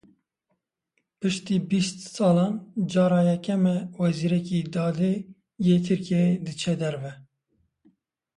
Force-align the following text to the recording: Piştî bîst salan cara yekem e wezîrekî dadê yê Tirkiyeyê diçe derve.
Piştî 1.19 1.57
bîst 1.69 1.99
salan 2.15 2.53
cara 2.91 3.21
yekem 3.31 3.63
e 3.73 3.77
wezîrekî 3.97 4.59
dadê 4.73 5.13
yê 5.65 5.77
Tirkiyeyê 5.85 6.33
diçe 6.45 6.75
derve. 6.81 7.13